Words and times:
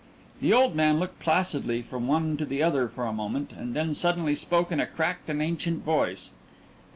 The 0.41 0.51
old 0.51 0.73
man 0.75 0.97
looked 0.99 1.19
placidly 1.19 1.83
from 1.83 2.07
one 2.07 2.35
to 2.37 2.43
the 2.43 2.63
other 2.63 2.87
for 2.87 3.05
a 3.05 3.13
moment, 3.13 3.51
and 3.55 3.75
then 3.75 3.93
suddenly 3.93 4.33
spoke 4.33 4.71
in 4.71 4.79
a 4.79 4.87
cracked 4.87 5.29
and 5.29 5.43
ancient 5.43 5.83
voice. 5.85 6.31